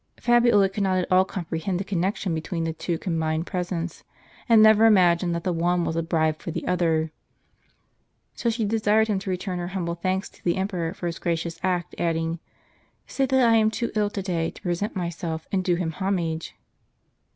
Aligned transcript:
Fabiola 0.19 0.67
could 0.67 0.81
not 0.81 0.97
at 0.97 1.11
all 1.11 1.23
comprehend 1.23 1.79
the 1.79 1.83
connection 1.83 2.33
between 2.33 2.63
the 2.63 2.73
two 2.73 2.97
combined 2.97 3.45
presents, 3.45 4.03
and 4.49 4.59
never 4.63 4.87
imagined 4.87 5.35
that 5.35 5.43
the 5.43 5.53
one 5.53 5.85
was 5.85 5.95
a 5.95 6.01
bribe 6.01 6.39
for 6.41 6.49
the 6.49 6.65
other. 6.65 7.11
So 8.33 8.49
she 8.49 8.65
desired 8.65 9.09
him 9.09 9.19
to 9.19 9.29
return 9.29 9.59
her 9.59 9.67
humble 9.67 9.93
thanks 9.93 10.27
to 10.29 10.43
the 10.43 10.55
emperor 10.57 10.95
for 10.95 11.05
his 11.05 11.19
gracious 11.19 11.59
act; 11.61 11.93
adding, 11.99 12.39
"Say 13.05 13.27
that 13.27 13.47
I 13.47 13.57
am 13.57 13.69
too 13.69 13.91
ill 13.95 14.09
to 14.09 14.23
day 14.23 14.49
to 14.49 14.61
present 14.63 14.95
myself, 14.95 15.47
and 15.51 15.63
do 15.63 15.75
him 15.75 15.91
homage." 15.91 16.55